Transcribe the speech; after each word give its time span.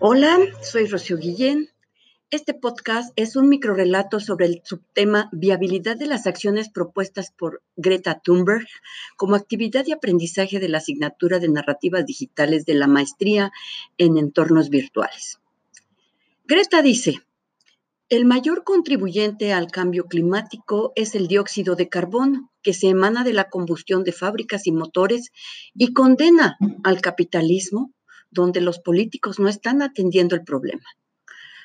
Hola, 0.00 0.38
soy 0.62 0.86
Rocío 0.86 1.18
Guillén. 1.18 1.70
Este 2.30 2.54
podcast 2.54 3.12
es 3.16 3.34
un 3.34 3.48
microrelato 3.48 4.20
sobre 4.20 4.46
el 4.46 4.60
subtema 4.62 5.28
Viabilidad 5.32 5.96
de 5.96 6.06
las 6.06 6.28
acciones 6.28 6.68
propuestas 6.68 7.32
por 7.36 7.62
Greta 7.74 8.20
Thunberg 8.20 8.68
como 9.16 9.34
actividad 9.34 9.84
de 9.84 9.94
aprendizaje 9.94 10.60
de 10.60 10.68
la 10.68 10.78
asignatura 10.78 11.40
de 11.40 11.48
narrativas 11.48 12.06
digitales 12.06 12.64
de 12.64 12.74
la 12.74 12.86
maestría 12.86 13.50
en 13.96 14.18
entornos 14.18 14.70
virtuales. 14.70 15.40
Greta 16.46 16.80
dice, 16.80 17.20
el 18.08 18.24
mayor 18.24 18.62
contribuyente 18.62 19.52
al 19.52 19.68
cambio 19.72 20.04
climático 20.04 20.92
es 20.94 21.16
el 21.16 21.26
dióxido 21.26 21.74
de 21.74 21.88
carbono, 21.88 22.52
que 22.62 22.72
se 22.72 22.86
emana 22.86 23.24
de 23.24 23.32
la 23.32 23.50
combustión 23.50 24.04
de 24.04 24.12
fábricas 24.12 24.68
y 24.68 24.70
motores 24.70 25.32
y 25.74 25.92
condena 25.92 26.56
al 26.84 27.00
capitalismo, 27.00 27.92
donde 28.30 28.60
los 28.60 28.78
políticos 28.78 29.38
no 29.38 29.48
están 29.48 29.82
atendiendo 29.82 30.34
el 30.34 30.44
problema. 30.44 30.84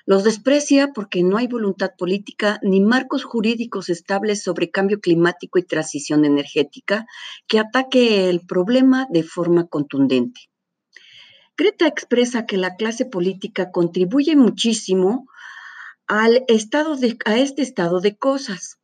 Los 0.06 0.26
desprecia 0.26 0.92
porque 0.94 1.24
no 1.24 1.38
hay 1.38 1.48
voluntad 1.48 1.92
política 1.98 2.60
ni 2.62 2.82
marcos 2.82 3.24
jurídicos 3.24 3.90
estables 3.90 4.44
sobre 4.44 4.70
cambio 4.70 5.00
climático 5.00 5.60
y 5.60 5.64
transición 5.64 6.26
energética 6.26 7.06
que 7.48 7.60
ataque 7.60 8.30
el 8.30 8.42
problema 8.42 9.08
de 9.10 9.24
forma 9.24 9.68
contundente. 9.68 10.42
Greta 11.56 11.88
expresa 11.88 12.46
que 12.46 12.58
la 12.58 12.76
clase 12.76 13.06
política 13.06 13.72
contribuye 13.72 14.36
muchísimo 14.36 15.28
al 16.08 16.44
estado 16.48 16.98
a 17.26 17.38
este 17.38 17.62
estado 17.62 18.02
de 18.02 18.18
cosas, 18.18 18.80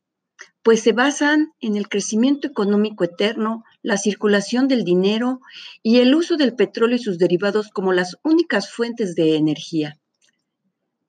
pues 0.62 0.80
se 0.80 0.92
basan 0.92 1.52
en 1.60 1.76
el 1.76 1.88
crecimiento 1.88 2.46
económico 2.46 3.04
eterno, 3.04 3.64
la 3.82 3.96
circulación 3.96 4.68
del 4.68 4.84
dinero 4.84 5.40
y 5.82 5.98
el 5.98 6.14
uso 6.14 6.36
del 6.36 6.54
petróleo 6.54 6.96
y 6.96 7.02
sus 7.02 7.18
derivados 7.18 7.68
como 7.70 7.92
las 7.92 8.18
únicas 8.22 8.70
fuentes 8.70 9.14
de 9.14 9.36
energía. 9.36 9.98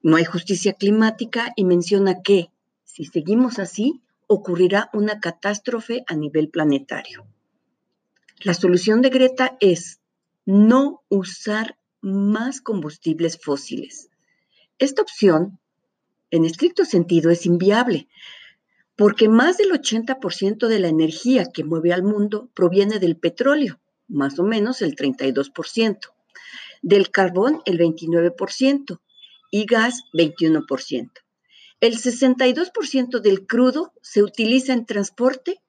No 0.02 0.16
hay 0.16 0.25
justicia 0.25 0.73
climática 0.73 1.54
y 1.55 1.65
menciona 1.65 2.21
que, 2.21 2.51
si 2.84 3.05
seguimos 3.05 3.60
así, 3.60 4.01
ocurrirá 4.27 4.90
una 4.93 5.20
catástrofe 5.20 6.04
a 6.07 6.15
nivel 6.15 6.49
planetario. 6.49 7.27
La 8.40 8.54
solución 8.54 9.01
de 9.01 9.10
Greta 9.10 9.57
es 9.60 9.99
no 10.45 11.04
usar 11.10 11.77
más 12.01 12.62
combustibles 12.62 13.38
fósiles. 13.38 14.10
Esta 14.79 15.04
opción, 15.04 15.60
en 16.32 16.45
estricto 16.45 16.85
sentido, 16.85 17.29
es 17.29 17.45
inviable, 17.45 18.07
porque 19.02 19.30
más 19.30 19.57
del 19.57 19.71
80% 19.71 20.68
de 20.68 20.77
la 20.77 20.88
energía 20.88 21.48
que 21.52 21.63
mueve 21.63 21.91
al 21.91 22.04
mundo 22.04 22.52
proviene 22.54 22.99
del 22.99 23.18
petróleo, 23.18 23.80
más 24.07 24.38
o 24.38 24.44
menos 24.44 24.84
el 24.84 24.96
32%, 24.96 25.98
del 26.84 27.10
carbón 27.10 27.63
el 27.66 27.79
29%, 27.79 28.99
y 29.49 29.66
gas 29.66 30.04
21%. 30.13 31.10
El 31.79 31.98
62% 31.98 33.22
del 33.22 33.48
crudo 33.48 33.91
se 34.04 34.22
utiliza 34.22 34.74
en 34.74 34.85
transporte, 34.85 35.63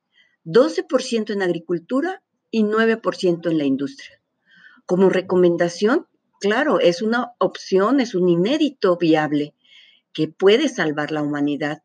12% 0.45 1.33
en 1.33 1.41
agricultura 1.41 2.23
y 2.51 2.65
9% 2.65 3.51
en 3.51 3.57
la 3.57 3.65
industria. 3.65 4.21
Como 4.85 5.09
recomendación, 5.09 6.07
claro, 6.39 6.81
es 6.81 7.01
una 7.01 7.33
opción, 7.39 8.01
es 8.01 8.15
un 8.15 8.29
inédito 8.29 8.99
viable 8.99 9.55
que 10.13 10.29
puede 10.29 10.69
salvar 10.69 11.13
la 11.13 11.23
humanidad, 11.23 11.83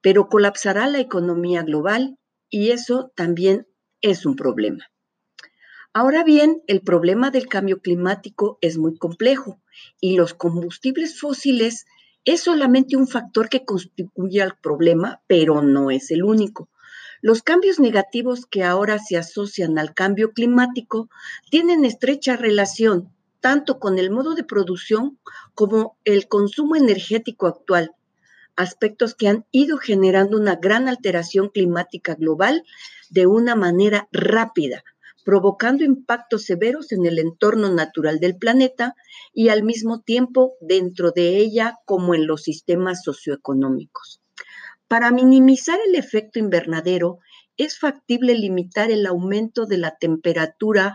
pero 0.00 0.28
colapsará 0.28 0.86
la 0.86 1.00
economía 1.00 1.62
global 1.62 2.18
y 2.50 2.70
eso 2.70 3.12
también 3.14 3.66
es 4.00 4.26
un 4.26 4.36
problema. 4.36 4.86
Ahora 5.92 6.22
bien, 6.22 6.62
el 6.66 6.82
problema 6.82 7.30
del 7.30 7.48
cambio 7.48 7.80
climático 7.80 8.58
es 8.60 8.78
muy 8.78 8.96
complejo 8.96 9.60
y 10.00 10.16
los 10.16 10.34
combustibles 10.34 11.18
fósiles 11.18 11.86
es 12.24 12.42
solamente 12.42 12.96
un 12.96 13.08
factor 13.08 13.48
que 13.48 13.64
contribuye 13.64 14.42
al 14.42 14.56
problema, 14.58 15.22
pero 15.26 15.62
no 15.62 15.90
es 15.90 16.10
el 16.10 16.22
único. 16.22 16.68
Los 17.20 17.42
cambios 17.42 17.80
negativos 17.80 18.46
que 18.46 18.62
ahora 18.62 18.98
se 18.98 19.16
asocian 19.16 19.78
al 19.78 19.94
cambio 19.94 20.32
climático 20.32 21.08
tienen 21.50 21.84
estrecha 21.84 22.36
relación 22.36 23.12
tanto 23.40 23.78
con 23.78 23.98
el 23.98 24.10
modo 24.10 24.34
de 24.34 24.44
producción 24.44 25.18
como 25.54 25.96
el 26.04 26.28
consumo 26.28 26.76
energético 26.76 27.46
actual, 27.46 27.92
aspectos 28.58 29.14
que 29.14 29.28
han 29.28 29.46
ido 29.52 29.78
generando 29.78 30.36
una 30.36 30.56
gran 30.56 30.88
alteración 30.88 31.48
climática 31.48 32.16
global 32.16 32.64
de 33.08 33.26
una 33.26 33.54
manera 33.54 34.08
rápida, 34.10 34.82
provocando 35.24 35.84
impactos 35.84 36.44
severos 36.44 36.90
en 36.90 37.06
el 37.06 37.20
entorno 37.20 37.72
natural 37.72 38.18
del 38.18 38.36
planeta 38.36 38.96
y 39.32 39.50
al 39.50 39.62
mismo 39.62 40.00
tiempo 40.00 40.54
dentro 40.60 41.12
de 41.12 41.36
ella 41.36 41.76
como 41.84 42.16
en 42.16 42.26
los 42.26 42.42
sistemas 42.42 43.04
socioeconómicos. 43.04 44.20
Para 44.88 45.12
minimizar 45.12 45.78
el 45.86 45.94
efecto 45.94 46.40
invernadero, 46.40 47.18
es 47.56 47.78
factible 47.78 48.34
limitar 48.34 48.90
el 48.90 49.06
aumento 49.06 49.66
de 49.66 49.78
la 49.78 49.96
temperatura 49.96 50.94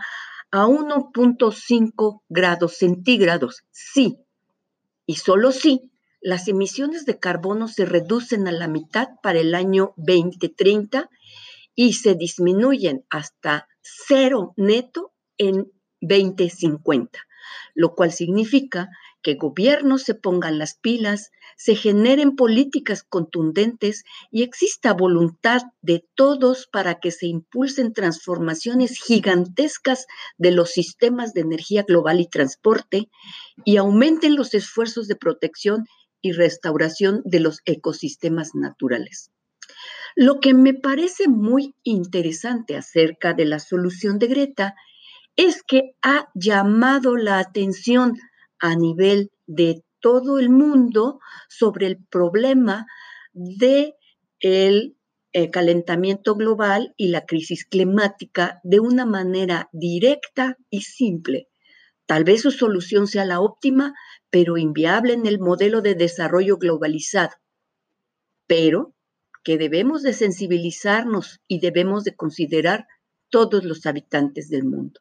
a 0.50 0.66
1.5 0.66 2.20
grados 2.28 2.76
centígrados, 2.76 3.62
sí, 3.70 4.18
y 5.06 5.16
solo 5.16 5.50
si 5.50 5.90
las 6.24 6.48
emisiones 6.48 7.04
de 7.04 7.18
carbono 7.18 7.68
se 7.68 7.84
reducen 7.84 8.48
a 8.48 8.52
la 8.52 8.66
mitad 8.66 9.08
para 9.22 9.40
el 9.40 9.54
año 9.54 9.92
2030 9.98 11.10
y 11.74 11.92
se 11.92 12.14
disminuyen 12.14 13.04
hasta 13.10 13.68
cero 13.82 14.54
neto 14.56 15.12
en 15.36 15.70
2050, 16.00 17.18
lo 17.74 17.94
cual 17.94 18.10
significa 18.10 18.88
que 19.20 19.34
gobiernos 19.34 20.02
se 20.02 20.14
pongan 20.14 20.58
las 20.58 20.78
pilas, 20.78 21.30
se 21.58 21.76
generen 21.76 22.36
políticas 22.36 23.02
contundentes 23.02 24.04
y 24.30 24.44
exista 24.44 24.94
voluntad 24.94 25.60
de 25.82 26.06
todos 26.14 26.66
para 26.72 27.00
que 27.00 27.10
se 27.10 27.26
impulsen 27.26 27.92
transformaciones 27.92 28.98
gigantescas 28.98 30.06
de 30.38 30.52
los 30.52 30.70
sistemas 30.70 31.34
de 31.34 31.42
energía 31.42 31.82
global 31.82 32.20
y 32.20 32.28
transporte 32.28 33.10
y 33.62 33.76
aumenten 33.76 34.36
los 34.36 34.54
esfuerzos 34.54 35.06
de 35.06 35.16
protección 35.16 35.84
y 36.24 36.32
restauración 36.32 37.20
de 37.26 37.38
los 37.38 37.60
ecosistemas 37.66 38.54
naturales. 38.54 39.30
Lo 40.16 40.40
que 40.40 40.54
me 40.54 40.72
parece 40.72 41.28
muy 41.28 41.74
interesante 41.82 42.76
acerca 42.76 43.34
de 43.34 43.44
la 43.44 43.58
solución 43.58 44.18
de 44.18 44.28
Greta 44.28 44.74
es 45.36 45.62
que 45.62 45.96
ha 46.00 46.28
llamado 46.34 47.16
la 47.16 47.38
atención 47.38 48.16
a 48.58 48.74
nivel 48.74 49.32
de 49.46 49.84
todo 50.00 50.38
el 50.38 50.48
mundo 50.48 51.20
sobre 51.50 51.88
el 51.88 51.98
problema 51.98 52.86
de 53.34 53.94
el 54.40 54.96
eh, 55.34 55.50
calentamiento 55.50 56.36
global 56.36 56.94
y 56.96 57.08
la 57.08 57.26
crisis 57.26 57.66
climática 57.66 58.60
de 58.62 58.80
una 58.80 59.04
manera 59.04 59.68
directa 59.72 60.56
y 60.70 60.82
simple. 60.82 61.48
Tal 62.06 62.24
vez 62.24 62.42
su 62.42 62.50
solución 62.50 63.06
sea 63.06 63.24
la 63.24 63.40
óptima, 63.40 63.94
pero 64.30 64.58
inviable 64.58 65.14
en 65.14 65.26
el 65.26 65.38
modelo 65.38 65.80
de 65.80 65.94
desarrollo 65.94 66.58
globalizado. 66.58 67.32
Pero 68.46 68.94
que 69.42 69.58
debemos 69.58 70.02
de 70.02 70.12
sensibilizarnos 70.12 71.40
y 71.46 71.60
debemos 71.60 72.04
de 72.04 72.14
considerar 72.14 72.86
todos 73.30 73.64
los 73.64 73.86
habitantes 73.86 74.48
del 74.48 74.64
mundo. 74.64 75.00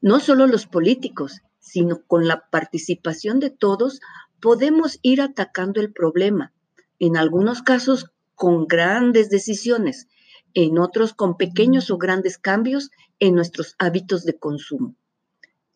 No 0.00 0.20
solo 0.20 0.46
los 0.46 0.66
políticos, 0.66 1.40
sino 1.58 2.02
con 2.06 2.26
la 2.26 2.48
participación 2.50 3.40
de 3.40 3.50
todos 3.50 4.00
podemos 4.40 4.98
ir 5.02 5.20
atacando 5.20 5.80
el 5.80 5.92
problema, 5.92 6.52
en 6.98 7.16
algunos 7.16 7.62
casos 7.62 8.10
con 8.34 8.66
grandes 8.66 9.30
decisiones, 9.30 10.08
en 10.54 10.78
otros 10.78 11.14
con 11.14 11.36
pequeños 11.36 11.90
o 11.90 11.98
grandes 11.98 12.38
cambios 12.38 12.90
en 13.18 13.34
nuestros 13.34 13.74
hábitos 13.78 14.24
de 14.24 14.38
consumo. 14.38 14.96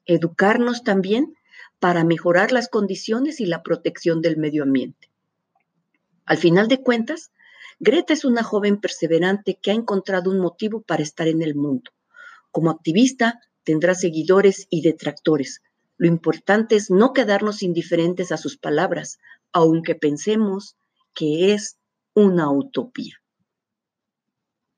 Educarnos 0.07 0.85
también 0.85 1.35
para 1.79 2.05
mejorar 2.05 2.53
las 2.53 2.69
condiciones 2.69 3.41
y 3.41 3.47
la 3.47 3.63
protección 3.63 4.23
del 4.23 4.37
medio 4.37 4.63
ambiente. 4.63 5.11
Al 6.25 6.39
final 6.39 6.69
de 6.69 6.81
cuentas, 6.81 7.33
Greta 7.81 8.13
es 8.13 8.25
una 8.25 8.43
joven 8.43 8.81
perseverante 8.81 9.59
que 9.61 9.71
ha 9.73 9.75
encontrado 9.75 10.31
un 10.31 10.39
motivo 10.39 10.83
para 10.83 11.03
estar 11.03 11.27
en 11.27 11.43
el 11.43 11.55
mundo. 11.55 11.91
Como 12.51 12.71
activista, 12.71 13.41
tendrá 13.65 13.95
seguidores 13.95 14.67
y 14.71 14.83
detractores. 14.83 15.63
Lo 15.97 16.07
importante 16.07 16.77
es 16.77 16.91
no 16.91 17.13
quedarnos 17.13 17.63
indiferentes 17.63 18.33
a 18.33 18.37
sus 18.37 18.57
palabras, 18.57 19.19
aunque 19.53 19.95
pensemos 19.95 20.77
que 21.15 21.53
es 21.55 21.79
una 22.15 22.51
utopía. 22.51 23.22